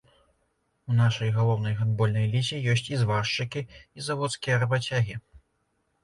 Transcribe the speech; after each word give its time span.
У 0.91 0.95
нашай 0.99 1.29
галоўнай 1.33 1.75
гандбольнай 1.81 2.25
лізе 2.35 2.57
ёсць 2.73 2.89
і 2.93 2.97
зваршчыкі, 3.01 3.61
і 3.99 4.05
заводскія 4.07 4.55
рабацягі. 4.65 5.15